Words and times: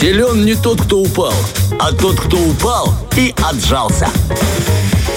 Силен 0.00 0.46
не 0.46 0.54
тот, 0.54 0.80
кто 0.80 1.00
упал, 1.00 1.34
а 1.78 1.92
тот, 1.92 2.18
кто 2.18 2.38
упал 2.38 2.94
и 3.18 3.34
отжался. 3.42 4.08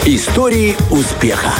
Истории 0.03 0.75
успеха. 0.91 1.53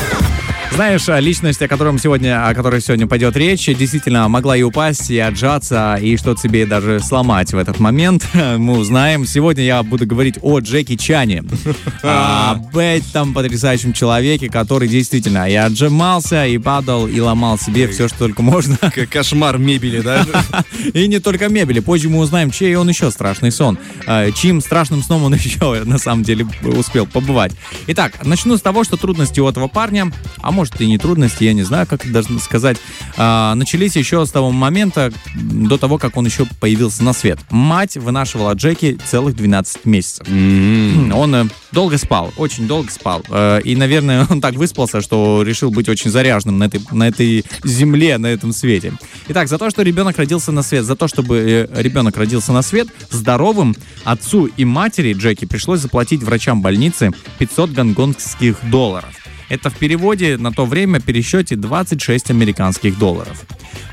Знаешь, 0.73 1.07
личность, 1.07 1.61
о, 1.61 1.67
котором 1.67 1.99
сегодня, 1.99 2.47
о 2.47 2.55
которой 2.55 2.81
сегодня 2.81 3.05
пойдет 3.05 3.37
речь, 3.37 3.67
действительно 3.67 4.27
могла 4.27 4.57
и 4.57 4.63
упасть, 4.63 5.11
и 5.11 5.19
отжаться, 5.19 5.99
и 6.01 6.17
что-то 6.17 6.41
себе 6.41 6.65
даже 6.65 6.99
сломать 6.99 7.53
в 7.53 7.57
этот 7.59 7.79
момент. 7.79 8.27
Мы 8.33 8.79
узнаем. 8.79 9.27
Сегодня 9.27 9.63
я 9.63 9.83
буду 9.83 10.07
говорить 10.07 10.39
о 10.41 10.57
Джеки 10.61 10.95
Чане. 10.95 11.43
Об 12.01 12.75
этом 12.75 13.35
потрясающем 13.35 13.93
человеке, 13.93 14.49
который 14.49 14.87
действительно 14.87 15.47
и 15.47 15.53
отжимался, 15.53 16.47
и 16.47 16.57
падал, 16.57 17.05
и 17.05 17.19
ломал 17.19 17.59
себе 17.59 17.87
все, 17.87 18.07
что 18.07 18.17
только 18.17 18.41
можно. 18.41 18.75
Кошмар 19.11 19.59
мебели, 19.59 20.01
да? 20.01 20.25
И 20.93 21.07
не 21.07 21.19
только 21.19 21.49
мебели. 21.49 21.81
Позже 21.81 22.09
мы 22.09 22.17
узнаем, 22.17 22.49
чей 22.49 22.73
он 22.75 22.89
еще 22.89 23.11
страшный 23.11 23.51
сон. 23.51 23.77
А, 24.07 24.31
чьим 24.31 24.59
страшным 24.59 25.03
сном 25.03 25.23
он 25.25 25.35
еще 25.35 25.83
на 25.83 25.99
самом 25.99 26.23
деле 26.23 26.47
успел 26.63 27.05
побывать. 27.05 27.51
Итак, 27.85 28.25
начну 28.25 28.57
с 28.57 28.61
того, 28.61 28.83
что 28.83 28.97
трудности 28.97 29.39
у 29.39 29.47
этого 29.47 29.67
парня, 29.67 30.11
а 30.41 30.51
может 30.51 30.62
может 30.63 30.79
и 30.79 30.87
не 30.87 30.97
трудности, 30.97 31.43
я 31.43 31.51
не 31.51 31.63
знаю, 31.63 31.85
как 31.85 32.05
это 32.05 32.13
даже 32.13 32.39
сказать, 32.39 32.77
а, 33.17 33.53
начались 33.55 33.97
еще 33.97 34.25
с 34.25 34.31
того 34.31 34.49
момента, 34.49 35.11
до 35.35 35.77
того, 35.77 35.97
как 35.97 36.15
он 36.15 36.25
еще 36.25 36.45
появился 36.61 37.03
на 37.03 37.11
свет. 37.11 37.37
Мать 37.49 37.97
вынашивала 37.97 38.53
Джеки 38.53 38.97
целых 39.05 39.35
12 39.35 39.85
месяцев. 39.85 40.25
Mm-hmm. 40.25 41.13
Он 41.13 41.35
э, 41.35 41.45
долго 41.73 41.97
спал, 41.97 42.31
очень 42.37 42.65
долго 42.65 42.89
спал. 42.89 43.23
Э, 43.29 43.59
и, 43.61 43.75
наверное, 43.75 44.25
он 44.29 44.39
так 44.39 44.53
выспался, 44.53 45.01
что 45.01 45.43
решил 45.45 45.69
быть 45.69 45.89
очень 45.89 46.09
заряженным 46.09 46.57
на 46.59 46.63
этой, 46.63 46.81
на 46.91 47.09
этой 47.09 47.43
земле, 47.65 48.17
на 48.17 48.27
этом 48.27 48.53
свете. 48.53 48.93
Итак, 49.27 49.49
за 49.49 49.57
то, 49.57 49.69
что 49.69 49.81
ребенок 49.81 50.17
родился 50.17 50.53
на 50.53 50.63
свет, 50.63 50.85
за 50.85 50.95
то, 50.95 51.09
чтобы 51.09 51.67
э, 51.73 51.81
ребенок 51.81 52.15
родился 52.15 52.53
на 52.53 52.61
свет 52.61 52.87
здоровым, 53.09 53.75
отцу 54.05 54.45
и 54.45 54.63
матери 54.63 55.11
Джеки 55.11 55.43
пришлось 55.43 55.81
заплатить 55.81 56.23
врачам 56.23 56.61
больницы 56.61 57.11
500 57.39 57.71
гонгонгских 57.71 58.57
долларов. 58.69 59.22
Это 59.49 59.69
в 59.69 59.77
переводе 59.77 60.37
на 60.37 60.51
то 60.51 60.65
время 60.65 60.99
пересчете 60.99 61.55
26 61.55 62.31
американских 62.31 62.97
долларов. 62.97 63.45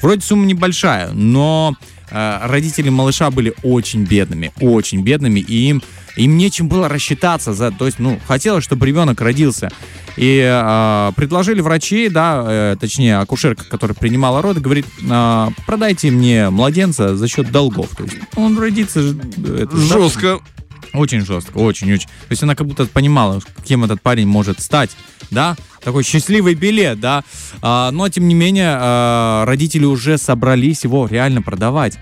Вроде 0.03 0.23
сумма 0.23 0.47
небольшая, 0.47 1.11
но 1.13 1.77
э, 2.11 2.39
родители 2.43 2.89
малыша 2.89 3.31
были 3.31 3.55
очень 3.63 4.05
бедными, 4.05 4.53
очень 4.61 5.03
бедными, 5.03 5.41
и 5.41 5.69
им, 5.69 5.83
им 6.17 6.37
нечем 6.37 6.69
было 6.69 6.89
рассчитаться 6.89 7.53
за, 7.53 7.71
то 7.71 7.87
есть, 7.87 7.99
ну, 7.99 8.19
хотелось, 8.27 8.65
чтобы 8.65 8.87
ребенок 8.87 9.21
родился. 9.21 9.71
И 10.17 10.41
э, 10.43 11.13
предложили 11.17 11.61
врачи, 11.61 12.09
да, 12.09 12.45
э, 12.47 12.77
точнее, 12.81 13.19
акушерка, 13.19 13.65
которая 13.65 13.95
принимала 13.95 14.43
роды, 14.43 14.61
говорит, 14.61 14.87
э, 15.03 15.49
продайте 15.67 16.11
мне 16.11 16.51
младенца 16.51 17.17
за 17.17 17.29
счет 17.29 17.51
долгов. 17.51 17.91
То 17.97 18.05
есть 18.05 18.17
он 18.37 18.59
родится... 18.59 19.01
Это, 19.01 19.77
Жестко. 19.77 20.41
Очень 20.93 21.25
жестко, 21.25 21.59
очень-очень. 21.59 22.07
То 22.07 22.31
есть 22.31 22.43
она 22.43 22.55
как 22.55 22.67
будто 22.67 22.87
понимала, 22.87 23.41
кем 23.65 23.85
этот 23.85 24.01
парень 24.03 24.27
может 24.27 24.61
стать, 24.61 24.91
да, 25.31 25.57
такой 25.83 26.03
счастливый 26.03 26.55
билет, 26.55 27.01
да. 27.01 27.25
А, 27.63 27.91
но, 27.91 28.09
тем 28.09 28.27
не 28.29 28.35
менее, 28.35 28.77
а, 28.79 29.45
родители 29.47 29.85
уже 29.85 30.19
собрались 30.19 30.85
его 30.85 31.07
реально 31.07 31.43
продавать. 31.43 31.99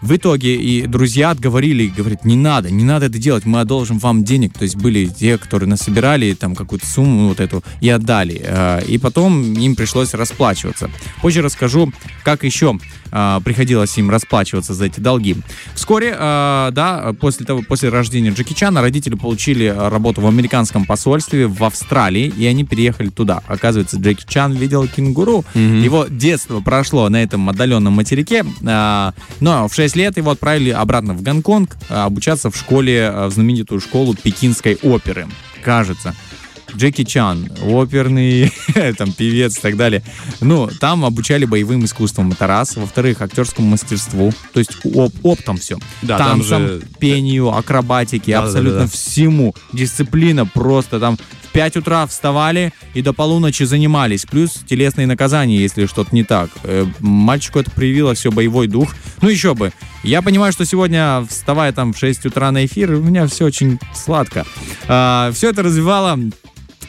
В 0.00 0.14
итоге 0.14 0.54
и 0.54 0.86
друзья 0.86 1.30
отговорили, 1.30 1.86
говорят, 1.86 2.24
не 2.24 2.36
надо, 2.36 2.70
не 2.70 2.84
надо 2.84 3.06
это 3.06 3.18
делать, 3.18 3.44
мы 3.44 3.60
одолжим 3.60 3.98
вам 3.98 4.22
денег. 4.22 4.54
То 4.56 4.62
есть 4.62 4.76
были 4.76 5.06
те, 5.06 5.38
которые 5.38 5.68
насобирали 5.68 6.34
там 6.34 6.54
какую-то 6.54 6.86
сумму 6.86 7.28
вот 7.28 7.40
эту 7.40 7.64
и 7.80 7.88
отдали. 7.88 8.40
А, 8.46 8.78
и 8.78 8.96
потом 8.98 9.54
им 9.54 9.74
пришлось 9.74 10.14
расплачиваться. 10.14 10.88
Позже 11.20 11.42
расскажу, 11.42 11.92
как 12.22 12.44
еще 12.44 12.78
а, 13.10 13.40
приходилось 13.40 13.96
им 13.98 14.10
расплачиваться 14.10 14.72
за 14.72 14.86
эти 14.86 15.00
долги. 15.00 15.36
Вскоре, 15.74 16.14
а, 16.16 16.70
да, 16.70 17.12
после 17.20 17.44
того, 17.44 17.62
после 17.66 17.88
рождения 17.88 18.30
Джеки 18.30 18.52
Чана 18.52 18.80
родители 18.80 19.16
получили 19.16 19.66
работу 19.66 20.20
в 20.20 20.26
американском 20.26 20.84
посольстве 20.84 21.48
в 21.48 21.64
Австралии, 21.64 22.32
и 22.36 22.46
они 22.46 22.64
переехали 22.64 23.08
туда. 23.08 23.42
Оказывается, 23.48 23.96
Джеки 23.96 24.24
Чан 24.28 24.54
видел 24.54 24.86
кенгуру. 24.86 25.44
Mm-hmm. 25.54 25.80
Его 25.80 26.06
детство 26.08 26.60
прошло 26.60 27.08
на 27.08 27.22
этом 27.22 27.48
отдаленном 27.48 27.94
материке, 27.94 28.44
но 28.60 29.12
в 29.40 29.70
6 29.74 29.87
лет 29.96 30.16
его 30.16 30.30
отправили 30.30 30.70
обратно 30.70 31.14
в 31.14 31.22
Гонконг 31.22 31.76
обучаться 31.88 32.50
в 32.50 32.56
школе, 32.56 33.10
в 33.10 33.30
знаменитую 33.30 33.80
школу 33.80 34.14
пекинской 34.14 34.78
оперы. 34.82 35.26
Кажется. 35.62 36.14
Джеки 36.76 37.04
Чан, 37.04 37.50
оперный, 37.62 38.52
там, 38.98 39.12
певец 39.12 39.58
и 39.58 39.60
так 39.60 39.76
далее. 39.76 40.02
Ну, 40.40 40.68
там 40.80 41.04
обучали 41.04 41.44
боевым 41.44 41.84
искусствам, 41.84 42.32
это 42.32 42.46
раз. 42.46 42.76
Во-вторых, 42.76 43.22
актерскому 43.22 43.68
мастерству, 43.68 44.32
то 44.52 44.60
есть 44.60 44.76
оп 44.84 45.12
оптом 45.22 45.56
все. 45.56 45.78
Да, 46.02 46.18
там, 46.18 46.40
там 46.40 46.42
же... 46.42 46.82
пению, 46.98 47.48
акробатике, 47.54 48.32
да, 48.32 48.44
абсолютно 48.44 48.80
да, 48.80 48.84
да, 48.84 48.90
да. 48.90 48.90
всему. 48.90 49.54
Дисциплина 49.72 50.46
просто 50.46 51.00
там 51.00 51.16
в 51.16 51.52
5 51.52 51.78
утра 51.78 52.06
вставали 52.06 52.72
и 52.94 53.02
до 53.02 53.12
полуночи 53.12 53.62
занимались. 53.62 54.26
Плюс 54.26 54.52
телесные 54.68 55.06
наказания, 55.06 55.56
если 55.56 55.86
что-то 55.86 56.14
не 56.14 56.24
так. 56.24 56.50
Э, 56.62 56.86
мальчику 57.00 57.58
это 57.58 57.70
проявило 57.70 58.14
все 58.14 58.30
боевой 58.30 58.68
дух. 58.68 58.94
Ну 59.22 59.28
еще 59.28 59.54
бы. 59.54 59.72
Я 60.02 60.22
понимаю, 60.22 60.52
что 60.52 60.64
сегодня, 60.64 61.26
вставая 61.28 61.72
там 61.72 61.92
в 61.92 61.98
6 61.98 62.26
утра 62.26 62.50
на 62.50 62.64
эфир, 62.66 62.92
у 62.92 63.02
меня 63.02 63.26
все 63.26 63.46
очень 63.46 63.78
сладко. 63.94 64.46
А, 64.86 65.32
все 65.32 65.50
это 65.50 65.62
развивало 65.62 66.18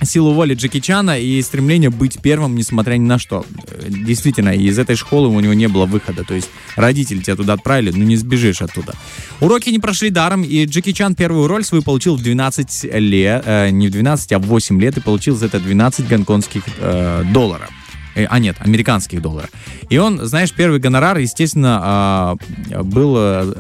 силу 0.06 0.34
воли 0.34 0.54
Джеки 0.54 0.80
Чана 0.80 1.20
и 1.20 1.42
стремление 1.42 1.90
быть 1.90 2.22
первым, 2.22 2.56
несмотря 2.56 2.96
ни 2.96 3.06
на 3.06 3.20
что. 3.20 3.46
Действительно, 3.88 4.50
из 4.50 4.80
этой 4.80 4.96
школы 4.96 5.28
у 5.28 5.40
него 5.40 5.54
не 5.54 5.68
было 5.68 5.86
выхода. 5.86 6.24
То 6.24 6.34
есть 6.34 6.50
родители 6.76 7.22
тебя 7.22 7.36
туда 7.36 7.54
отправили, 7.54 7.92
ну 7.92 8.04
не 8.04 8.16
сбежишь 8.16 8.62
оттуда. 8.62 8.94
Уроки 9.42 9.70
не 9.70 9.80
прошли 9.80 10.10
даром, 10.10 10.44
и 10.44 10.66
Джеки 10.66 10.92
Чан 10.92 11.16
первую 11.16 11.48
роль 11.48 11.64
свою 11.64 11.84
получил 11.84 12.16
в 12.16 12.22
12 12.22 12.86
лет, 12.96 13.44
э, 13.46 13.70
не 13.70 13.88
в 13.88 13.92
12, 13.92 14.32
а 14.34 14.40
в 14.40 14.44
8 14.44 14.80
лет, 14.82 14.98
и 14.98 15.02
получил 15.02 15.36
за 15.36 15.48
это 15.48 15.60
12 15.60 16.08
гонконгских 16.08 16.64
э, 16.80 17.24
долларов 17.32 17.70
э, 17.70 17.79
а 18.26 18.40
нет, 18.40 18.58
американских 18.60 19.22
долларов. 19.22 19.50
И 19.90 19.98
он, 19.98 20.26
знаешь, 20.26 20.54
первый 20.54 20.80
гонорар, 20.80 21.18
естественно, 21.18 21.80
а, 21.82 22.36
был 22.84 23.16
э, 23.18 23.54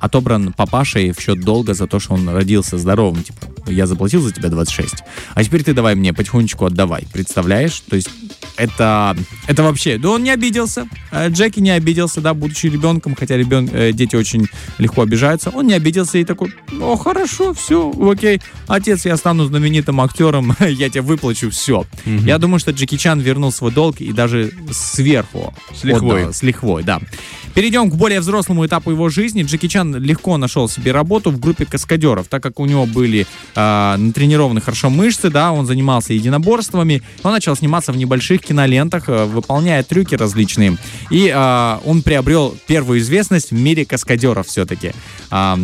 отобран 0.00 0.52
папашей 0.52 1.12
в 1.12 1.20
счет 1.20 1.40
долга 1.40 1.74
за 1.74 1.86
то, 1.86 1.98
что 1.98 2.14
он 2.14 2.28
родился 2.28 2.78
здоровым. 2.78 3.22
Типа, 3.22 3.38
я 3.66 3.86
заплатил 3.86 4.20
за 4.20 4.32
тебя 4.32 4.50
26, 4.50 4.96
а 5.34 5.44
теперь 5.44 5.64
ты 5.64 5.72
давай 5.72 5.94
мне 5.94 6.12
потихонечку 6.12 6.66
отдавай. 6.66 7.06
Представляешь? 7.12 7.80
То 7.88 7.96
есть 7.96 8.10
это, 8.56 9.16
это 9.46 9.62
вообще... 9.62 9.98
Да 9.98 10.10
он 10.10 10.22
не 10.22 10.30
обиделся. 10.30 10.88
Э, 11.10 11.28
Джеки 11.28 11.60
не 11.60 11.70
обиделся, 11.70 12.20
да, 12.20 12.34
будучи 12.34 12.66
ребенком, 12.66 13.14
хотя 13.14 13.36
ребен, 13.36 13.68
э, 13.72 13.92
дети 13.92 14.16
очень 14.16 14.46
легко 14.78 15.02
обижаются. 15.02 15.50
Он 15.50 15.66
не 15.66 15.74
обиделся 15.74 16.18
и 16.18 16.24
такой, 16.24 16.52
о, 16.80 16.96
хорошо, 16.96 17.52
все, 17.54 17.92
окей. 18.00 18.40
Отец, 18.66 19.04
я 19.04 19.16
стану 19.16 19.44
знаменитым 19.46 20.00
актером, 20.00 20.56
я 20.60 20.88
тебе 20.88 21.02
выплачу 21.02 21.50
все. 21.50 21.80
Угу. 22.06 22.24
Я 22.26 22.38
думаю, 22.38 22.60
что 22.60 22.70
Джеки 22.70 22.96
Чан 22.96 23.20
вернул 23.20 23.50
свой 23.52 23.72
долг 23.72 24.00
и 24.00 24.12
даже 24.12 24.52
сверху. 24.70 25.54
С 25.74 25.84
лихвой. 25.84 26.22
Отдал, 26.22 26.34
с 26.34 26.42
лихвой, 26.42 26.82
да. 26.82 27.00
Перейдем 27.54 27.90
к 27.90 27.94
более 27.94 28.20
взрослому 28.20 28.66
этапу 28.66 28.90
его 28.90 29.08
жизни. 29.08 29.42
Джеки 29.42 29.68
Чан 29.68 29.94
легко 29.96 30.36
нашел 30.36 30.68
себе 30.68 30.92
работу 30.92 31.30
в 31.30 31.38
группе 31.38 31.64
каскадеров, 31.64 32.28
так 32.28 32.42
как 32.42 32.58
у 32.58 32.66
него 32.66 32.84
были 32.86 33.26
э, 33.54 33.96
натренированы 33.96 34.60
хорошо 34.60 34.90
мышцы, 34.90 35.30
да, 35.30 35.52
он 35.52 35.66
занимался 35.66 36.12
единоборствами, 36.12 37.02
он 37.22 37.32
начал 37.32 37.54
сниматься 37.54 37.92
в 37.92 37.96
небольших 37.96 38.40
кинолентах, 38.40 39.08
э, 39.08 39.24
выполняя 39.24 39.82
трюки 39.82 40.16
различные, 40.16 40.76
и 41.10 41.32
э, 41.34 41.78
он 41.84 42.02
приобрел 42.02 42.56
первую 42.66 42.98
известность 42.98 43.50
в 43.50 43.54
мире 43.54 43.86
каскадеров 43.86 44.48
все-таки. 44.48 44.92
Э, 45.30 45.56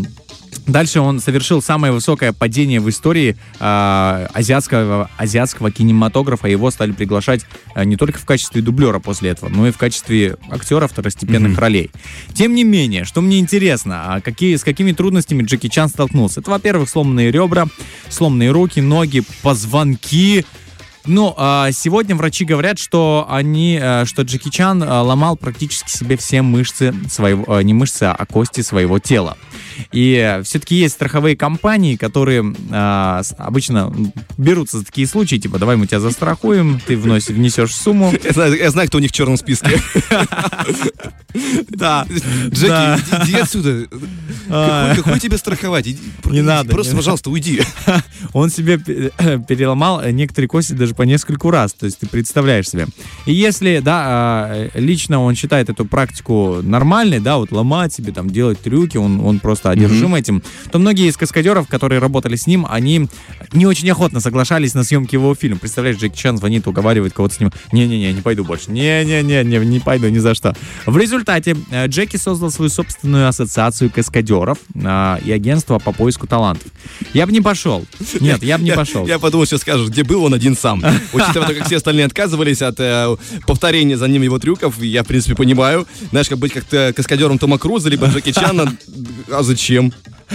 Дальше 0.66 1.00
он 1.00 1.20
совершил 1.20 1.62
самое 1.62 1.92
высокое 1.92 2.32
падение 2.32 2.80
в 2.80 2.88
истории 2.88 3.36
э, 3.58 4.26
азиатского, 4.32 5.10
азиатского 5.16 5.70
кинематографа. 5.70 6.48
Его 6.48 6.70
стали 6.70 6.92
приглашать 6.92 7.44
э, 7.74 7.84
не 7.84 7.96
только 7.96 8.18
в 8.18 8.24
качестве 8.24 8.62
дублера 8.62 8.98
после 8.98 9.30
этого, 9.30 9.48
но 9.48 9.66
и 9.66 9.72
в 9.72 9.78
качестве 9.78 10.36
актера 10.50 10.86
второстепенных 10.86 11.52
mm-hmm. 11.52 11.60
ролей. 11.60 11.90
Тем 12.34 12.54
не 12.54 12.64
менее, 12.64 13.04
что 13.04 13.20
мне 13.20 13.38
интересно, 13.38 14.14
а 14.14 14.20
какие, 14.20 14.56
с 14.56 14.64
какими 14.64 14.92
трудностями 14.92 15.42
Джеки 15.42 15.68
Чан 15.68 15.88
столкнулся? 15.88 16.40
Это, 16.40 16.50
во-первых, 16.50 16.88
сломанные 16.88 17.30
ребра, 17.30 17.66
сломанные 18.08 18.50
руки, 18.50 18.80
ноги, 18.80 19.22
позвонки, 19.42 20.44
ну, 21.06 21.34
а, 21.36 21.70
сегодня 21.72 22.14
врачи 22.14 22.44
говорят, 22.44 22.78
что 22.78 23.26
они, 23.28 23.78
э, 23.80 24.04
что 24.04 24.22
Джеки 24.22 24.50
Чан 24.50 24.82
э, 24.82 24.86
ломал 24.86 25.36
практически 25.36 25.90
себе 25.90 26.16
все 26.18 26.42
мышцы 26.42 26.94
своего, 27.10 27.58
э, 27.58 27.62
не 27.62 27.72
мышцы, 27.72 28.04
а 28.04 28.26
кости 28.26 28.60
своего 28.60 28.98
тела. 28.98 29.38
И 29.92 30.40
все-таки 30.44 30.74
есть 30.74 30.94
страховые 30.94 31.36
компании, 31.36 31.96
которые 31.96 32.54
обычно 33.38 33.92
берутся 34.36 34.78
за 34.78 34.84
такие 34.84 35.06
случаи, 35.06 35.36
типа, 35.36 35.58
давай 35.58 35.76
мы 35.76 35.86
тебя 35.86 36.00
застрахуем, 36.00 36.80
ты 36.86 36.98
вносишь, 36.98 37.34
внесешь 37.34 37.74
сумму. 37.74 38.12
Я 38.22 38.32
знаю, 38.32 38.58
я 38.58 38.70
знаю, 38.70 38.88
кто 38.88 38.98
у 38.98 39.00
них 39.00 39.10
в 39.10 39.14
черном 39.14 39.38
списке. 39.38 39.80
Да. 41.70 42.06
Джеки, 42.48 43.22
иди 43.22 43.36
отсюда. 43.36 43.86
Какой 44.48 45.20
тебе 45.20 45.38
страховать? 45.38 45.86
Не 46.24 46.42
надо. 46.42 46.70
Просто, 46.70 46.96
пожалуйста, 46.96 47.30
уйди. 47.30 47.62
Он 48.32 48.50
себе 48.50 48.78
переломал 48.78 50.02
некоторые 50.10 50.48
кости 50.48 50.72
даже 50.72 50.89
даже 50.90 50.94
по 50.94 51.02
нескольку 51.02 51.50
раз. 51.50 51.72
То 51.72 51.86
есть 51.86 51.98
ты 51.98 52.06
представляешь 52.06 52.68
себе. 52.68 52.86
И 53.26 53.32
если, 53.32 53.80
да, 53.80 54.02
а, 54.02 54.68
лично 54.74 55.22
он 55.22 55.34
считает 55.34 55.70
эту 55.70 55.84
практику 55.84 56.60
нормальной, 56.62 57.20
да, 57.20 57.36
вот 57.38 57.52
ломать 57.52 57.92
себе, 57.92 58.12
там, 58.12 58.30
делать 58.30 58.60
трюки, 58.60 58.96
он, 58.96 59.20
он 59.20 59.38
просто 59.38 59.70
одержим 59.70 60.14
этим, 60.14 60.42
то 60.70 60.78
многие 60.78 61.08
из 61.08 61.16
каскадеров, 61.16 61.68
которые 61.68 62.00
работали 62.00 62.36
с 62.36 62.46
ним, 62.46 62.66
они 62.68 63.08
не 63.52 63.66
очень 63.66 63.90
охотно 63.90 64.20
соглашались 64.20 64.74
на 64.74 64.84
съемки 64.84 65.14
его 65.14 65.34
фильма. 65.34 65.58
Представляешь, 65.58 65.98
Джеки 65.98 66.16
Чан 66.16 66.38
звонит, 66.38 66.66
уговаривает 66.66 67.12
кого-то 67.12 67.34
с 67.34 67.40
ним. 67.40 67.52
Не-не-не, 67.72 68.12
не 68.12 68.22
пойду 68.22 68.44
больше. 68.44 68.70
Не-не-не, 68.70 69.44
не, 69.44 69.58
не 69.58 69.80
пойду 69.80 70.08
ни 70.08 70.18
за 70.18 70.34
что. 70.34 70.56
В 70.86 70.96
результате 70.96 71.56
э, 71.70 71.86
Джеки 71.86 72.16
создал 72.16 72.50
свою 72.50 72.70
собственную 72.70 73.28
ассоциацию 73.28 73.90
каскадеров 73.90 74.58
а, 74.84 75.18
и 75.24 75.30
агентство 75.32 75.78
по 75.78 75.92
поиску 75.92 76.26
талантов. 76.26 76.68
Я 77.14 77.26
бы 77.26 77.32
не 77.32 77.40
пошел. 77.40 77.84
Нет, 78.20 78.42
я 78.42 78.58
бы 78.58 78.64
не 78.64 78.72
пошел. 78.72 79.06
Я 79.06 79.18
подумал, 79.18 79.46
сейчас 79.46 79.60
скажешь, 79.60 79.88
где 79.88 80.02
был 80.02 80.24
он 80.24 80.34
один 80.34 80.56
сам. 80.56 80.79
Учитывая 81.12 81.48
то, 81.48 81.54
как 81.54 81.66
все 81.66 81.76
остальные 81.76 82.06
отказывались 82.06 82.62
от 82.62 82.78
э, 82.80 83.16
повторения 83.46 83.96
за 83.96 84.08
ним 84.08 84.22
его 84.22 84.38
трюков, 84.38 84.80
я, 84.80 85.02
в 85.02 85.06
принципе, 85.06 85.34
понимаю. 85.34 85.86
Знаешь, 86.10 86.28
как 86.28 86.38
быть 86.38 86.52
как-то 86.52 86.92
каскадером 86.94 87.38
Тома 87.38 87.58
Круза, 87.58 87.88
либо 87.88 88.06
Джеки 88.06 88.32
Чана. 88.32 88.72
А 89.30 89.42
зачем? 89.42 89.92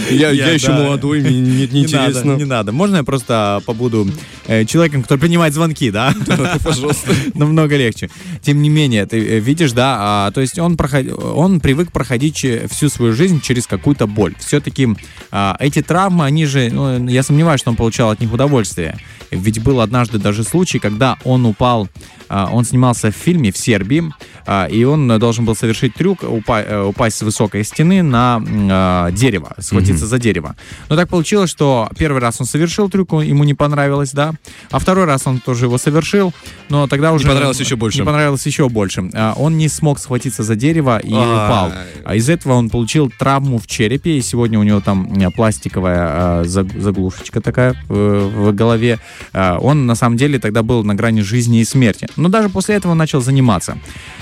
Я, 0.09 0.29
я, 0.29 0.47
Я, 0.47 0.51
еще 0.53 0.67
да. 0.67 0.83
молодой, 0.83 1.21
мне 1.21 1.31
не, 1.39 1.67
не 1.67 1.67
Не 1.67 1.81
надо, 1.83 2.09
интересно. 2.09 2.35
не 2.35 2.45
надо. 2.45 2.71
Можно 2.71 2.97
я 2.97 3.03
просто 3.03 3.61
побуду 3.65 4.07
э, 4.47 4.65
человеком, 4.65 5.01
который 5.03 5.19
принимает 5.19 5.53
звонки, 5.53 5.89
да? 5.91 6.13
Пожалуйста. 6.63 7.11
Намного 7.33 7.77
легче. 7.77 8.09
Тем 8.41 8.61
не 8.61 8.69
менее, 8.69 9.05
ты 9.05 9.17
э, 9.17 9.39
видишь, 9.39 9.71
да, 9.71 9.95
а, 9.99 10.31
то 10.31 10.41
есть 10.41 10.59
он, 10.59 10.75
проход... 10.77 11.05
он 11.35 11.59
привык 11.59 11.91
проходить 11.91 12.35
че- 12.35 12.67
всю 12.67 12.89
свою 12.89 13.13
жизнь 13.13 13.41
через 13.41 13.67
какую-то 13.67 14.07
боль. 14.07 14.33
Все-таки 14.39 14.89
а, 15.31 15.55
эти 15.59 15.81
травмы, 15.81 16.25
они 16.25 16.45
же, 16.45 16.69
ну, 16.71 17.07
я 17.07 17.23
сомневаюсь, 17.23 17.61
что 17.61 17.69
он 17.71 17.75
получал 17.77 18.09
от 18.11 18.19
них 18.19 18.31
удовольствие. 18.33 18.97
Ведь 19.31 19.61
был 19.61 19.81
однажды 19.81 20.19
даже 20.19 20.43
случай, 20.43 20.79
когда 20.79 21.17
он 21.23 21.45
упал, 21.45 21.87
а, 21.87 21.89
он 22.29 22.65
снимался 22.65 23.11
в 23.11 23.15
фильме 23.15 23.51
в 23.51 23.57
Сербии, 23.57 24.03
а, 24.45 24.65
и 24.65 24.83
он 24.83 25.07
должен 25.19 25.45
был 25.45 25.55
совершить 25.55 25.93
трюк, 25.95 26.23
упа- 26.23 26.63
э, 26.67 26.83
упасть 26.83 27.17
с 27.17 27.21
высокой 27.21 27.63
стены 27.63 28.03
на 28.03 28.41
а, 28.71 29.11
дерево, 29.11 29.55
схватиться 29.59 30.05
за 30.07 30.17
дерево. 30.19 30.55
Но 30.89 30.95
так 30.95 31.09
получилось, 31.09 31.49
что 31.49 31.89
первый 31.97 32.21
раз 32.21 32.39
он 32.39 32.45
совершил 32.45 32.89
трюк, 32.89 33.13
ему 33.13 33.43
не 33.43 33.53
понравилось, 33.53 34.11
да, 34.11 34.33
а 34.71 34.79
второй 34.79 35.05
раз 35.05 35.25
он 35.27 35.39
тоже 35.39 35.65
его 35.65 35.77
совершил, 35.77 36.33
но 36.69 36.87
тогда 36.87 37.11
уже... 37.13 37.27
понравилось 37.27 37.59
еще 37.59 37.75
больше. 37.75 37.99
Не 37.99 38.05
понравилось 38.05 38.45
еще 38.45 38.69
больше. 38.69 39.09
А, 39.13 39.33
Он 39.37 39.57
не 39.57 39.67
смог 39.69 39.99
схватиться 39.99 40.43
за 40.43 40.55
дерево 40.55 40.99
и 40.99 41.11
упал. 41.13 41.71
А 42.03 42.15
из 42.15 42.29
этого 42.29 42.53
он 42.53 42.69
получил 42.69 43.11
травму 43.17 43.57
в 43.59 43.67
черепе, 43.67 44.17
и 44.17 44.21
сегодня 44.21 44.59
у 44.59 44.63
него 44.63 44.81
там 44.81 45.09
пластиковая 45.35 45.97
а, 45.99 46.43
заг- 46.43 46.79
заглушечка 46.79 47.41
такая 47.41 47.75
э, 47.89 48.31
в 48.35 48.53
голове. 48.53 48.99
А, 49.33 49.57
Он 49.59 49.85
на 49.85 49.95
самом 49.95 50.17
деле 50.17 50.39
тогда 50.39 50.63
был 50.63 50.83
на 50.83 50.95
грани 50.95 51.21
жизни 51.21 51.59
и 51.61 51.65
смерти. 51.65 52.07
Но 52.15 52.29
даже 52.29 52.49
после 52.49 52.75
этого 52.75 52.93
начал 52.93 53.21
заниматься. 53.21 53.77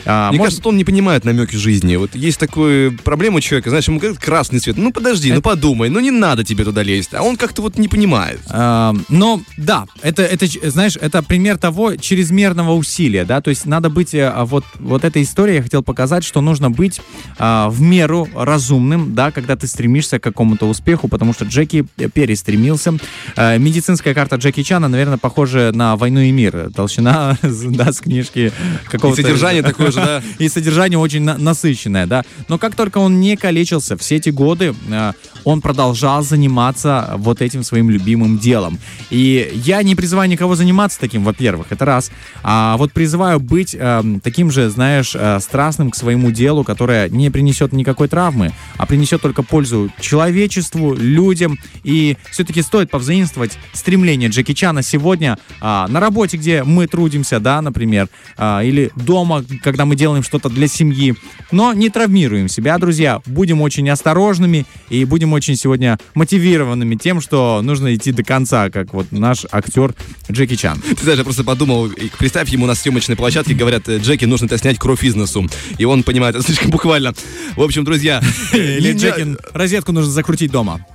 А, 0.06 0.30
Мне 0.30 0.40
может- 0.40 0.56
кажется, 0.56 0.70
он 0.70 0.78
не 0.78 0.84
понимает 0.84 1.26
намеки 1.26 1.56
жизни. 1.56 1.96
Вот 1.96 2.16
есть 2.16 2.40
такая 2.40 2.92
проблема 2.92 3.38
у 3.38 3.40
человека, 3.40 3.70
знаешь, 3.70 3.88
ему 3.88 4.00
говорят 4.00 4.20
красный 4.20 4.60
цвет. 4.60 4.78
Ну 4.78 4.92
подожди, 4.92 5.32
ну 5.32 5.42
подумай, 5.42 5.90
ну 5.90 6.00
не 6.00 6.12
надо 6.12 6.44
тебе 6.44 6.64
туда 6.64 6.84
лезть. 6.84 7.14
А 7.14 7.22
он 7.22 7.38
как-то 7.38 7.62
вот 7.62 7.78
не 7.78 7.88
понимает. 7.88 8.40
А, 8.50 8.94
но 9.10 9.42
да, 9.58 9.86
это, 10.02 10.24
это, 10.24 10.46
знаешь, 10.70 10.98
это 11.00 11.24
пример 11.24 11.58
того 11.58 11.96
чрезмерного 11.96 12.74
усилия, 12.74 13.26
да, 13.26 13.42
то 13.42 13.50
есть 13.50 13.66
надо 13.66 13.90
быть, 13.90 14.14
э, 14.14 14.32
вот, 14.44 14.66
вот 14.80 15.04
этой 15.06 15.24
историей 15.24 15.58
я 15.58 15.64
хотел 15.64 15.84
показать, 15.84 16.24
что 16.24 16.42
нужно 16.42 16.70
быть 16.72 17.02
а, 17.38 17.70
в 17.70 17.82
меру 17.82 18.28
разумным, 18.36 19.14
да, 19.16 19.32
когда 19.32 19.56
ты 19.56 19.68
стремишься 19.68 20.20
к 20.20 20.24
какому-то 20.24 20.68
успеху, 20.68 21.08
потому 21.08 21.34
что 21.34 21.46
Джеки 21.46 21.86
перестремился. 22.14 22.94
А, 23.36 23.58
медицинская 23.58 24.14
карта 24.14 24.36
Джеки 24.38 24.64
Чана, 24.64 24.88
наверное, 24.88 25.18
похожа 25.18 25.72
на 25.74 25.96
«Войну 25.96 26.22
и 26.22 26.32
мир». 26.32 26.70
Толщина, 26.76 27.38
да, 27.42 27.83
с 27.92 28.00
книжки 28.00 28.52
И 28.86 28.90
какого-то... 28.90 29.22
содержание 29.22 29.64
такое 29.64 29.92
же, 29.92 29.98
да. 29.98 30.24
И 30.40 30.50
содержание 30.50 30.98
очень 30.98 31.22
на- 31.22 31.38
насыщенное, 31.38 32.08
да. 32.08 32.24
Но 32.48 32.58
как 32.58 32.76
только 32.76 33.00
он 33.00 33.20
не 33.20 33.36
калечился 33.36 33.98
все 33.98 34.16
эти 34.18 34.30
годы, 34.30 34.76
э, 34.90 35.14
он 35.44 35.62
продолжал 35.62 36.24
заниматься 36.24 37.14
вот 37.18 37.42
этим 37.42 37.64
своим 37.64 37.90
любимым 37.90 38.38
делом. 38.38 38.80
И 39.10 39.52
я 39.66 39.84
не 39.84 39.96
призываю 39.96 40.30
никого 40.30 40.56
заниматься 40.56 41.00
таким, 41.00 41.24
во-первых, 41.24 41.68
это 41.72 41.86
раз. 41.86 42.12
А 42.44 42.78
вот 42.78 42.94
призываю 42.94 43.40
быть 43.40 43.76
э, 43.78 44.04
таким 44.24 44.52
же, 44.52 44.70
знаешь, 44.70 45.16
э, 45.16 45.40
страстным 45.40 45.92
к 45.92 45.96
своему 45.96 46.32
делу, 46.32 46.64
которое 46.64 47.10
не 47.10 47.30
принесет 47.30 47.74
никакой 47.74 48.08
травмы, 48.08 48.52
а 48.78 48.86
принесет 48.86 49.22
только 49.22 49.44
пользу 49.44 49.92
человечеству, 50.00 50.94
людям. 50.94 51.60
И 51.84 52.18
все-таки 52.32 52.62
стоит 52.62 52.90
повзаимствовать 52.90 53.58
стремление 53.74 54.30
Джеки 54.30 54.54
Чана 54.54 54.82
сегодня 54.82 55.38
а, 55.62 55.88
на 55.88 56.00
работе, 56.00 56.38
где 56.38 56.64
мы 56.64 56.88
трудимся, 56.88 57.40
да, 57.40 57.62
например, 57.74 58.08
а, 58.38 58.62
или 58.64 58.92
дома, 58.96 59.44
когда 59.64 59.86
мы 59.86 59.96
делаем 59.96 60.22
что-то 60.22 60.50
для 60.50 60.68
семьи. 60.68 61.16
Но 61.52 61.74
не 61.74 61.90
травмируем 61.90 62.48
себя, 62.48 62.78
друзья. 62.78 63.22
Будем 63.26 63.62
очень 63.62 63.90
осторожными 63.90 64.66
и 64.90 65.06
будем 65.06 65.34
очень 65.34 65.56
сегодня 65.56 65.98
мотивированными 66.14 66.96
тем, 66.96 67.20
что 67.20 67.62
нужно 67.64 67.96
идти 67.96 68.12
до 68.12 68.24
конца, 68.24 68.70
как 68.70 68.94
вот 68.94 69.12
наш 69.12 69.46
актер 69.52 69.96
Джеки 70.32 70.56
Чан. 70.56 70.80
Ты 70.82 71.04
знаешь, 71.04 71.18
я 71.18 71.24
просто 71.24 71.44
подумал, 71.44 71.90
представь 72.20 72.50
ему 72.50 72.68
на 72.68 72.76
съемочной 72.76 73.16
площадке, 73.16 73.56
говорят, 73.56 73.90
«Э, 73.90 73.98
Джеки, 73.98 74.26
нужно 74.26 74.48
тебя 74.48 74.58
снять 74.60 74.78
кровь 74.78 75.04
из 75.04 75.16
носу. 75.16 75.50
И 75.80 75.86
он 75.86 76.04
понимает 76.04 76.36
это 76.36 76.44
слишком 76.46 76.70
буквально. 76.70 77.14
В 77.56 77.62
общем, 77.62 77.84
друзья... 77.84 78.22
Или 78.54 78.94
Джекин, 78.94 79.40
розетку 79.54 79.92
нужно 79.92 80.12
закрутить 80.12 80.52
дома. 80.52 80.86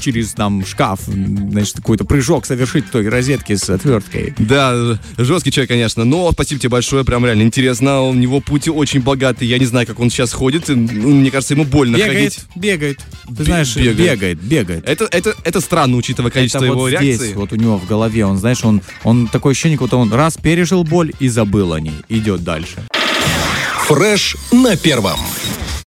Через 0.00 0.32
там 0.32 0.66
шкаф, 0.66 1.00
значит, 1.06 1.76
какой-то 1.76 2.04
прыжок 2.04 2.44
совершить 2.44 2.90
той 2.90 3.08
розетке 3.08 3.56
с 3.56 3.70
отверткой. 3.70 4.34
Да, 4.38 4.98
жесткий 5.16 5.50
человек, 5.50 5.70
конечно, 5.70 6.04
но 6.04 6.25
спасибо 6.32 6.60
тебе 6.60 6.70
большое, 6.70 7.04
прям 7.04 7.24
реально 7.24 7.42
интересно. 7.42 8.02
У 8.02 8.14
него 8.14 8.40
путь 8.40 8.68
очень 8.68 9.00
богатый, 9.00 9.46
я 9.46 9.58
не 9.58 9.64
знаю, 9.66 9.86
как 9.86 10.00
он 10.00 10.10
сейчас 10.10 10.32
ходит. 10.32 10.68
Мне 10.68 11.30
кажется, 11.30 11.54
ему 11.54 11.64
больно 11.64 11.96
Бегает, 11.96 12.34
ходить. 12.34 12.38
бегает. 12.56 12.98
Ты 13.26 13.32
Бе- 13.34 13.44
знаешь, 13.44 13.76
бегает. 13.76 13.96
бегает, 13.96 14.40
бегает. 14.42 14.88
Это, 14.88 15.04
это, 15.10 15.34
это 15.44 15.60
странно, 15.60 15.96
учитывая 15.96 16.30
количество 16.30 16.58
это 16.58 16.66
его 16.66 16.80
вот 16.80 16.88
реакций. 16.90 17.14
здесь, 17.14 17.34
вот 17.34 17.52
у 17.52 17.56
него 17.56 17.78
в 17.78 17.86
голове, 17.86 18.24
он, 18.24 18.38
знаешь, 18.38 18.64
он, 18.64 18.82
он 19.04 19.28
такое 19.28 19.52
ощущение, 19.52 19.78
как 19.78 19.86
будто 19.86 19.96
он 19.96 20.12
раз 20.12 20.36
пережил 20.36 20.84
боль 20.84 21.12
и 21.20 21.28
забыл 21.28 21.72
о 21.72 21.80
ней, 21.80 21.94
идет 22.08 22.44
дальше. 22.44 22.76
Фреш 23.86 24.36
на 24.52 24.76
первом. 24.76 25.18